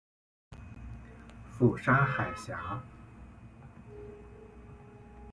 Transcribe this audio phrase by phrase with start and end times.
[1.59, 2.81] 釜山海峡。